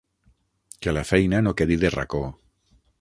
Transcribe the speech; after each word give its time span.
Que 0.85 0.95
la 0.97 1.03
feina 1.09 1.41
no 1.49 1.53
quedi 1.61 1.77
de 1.85 1.93
racó. 1.97 2.23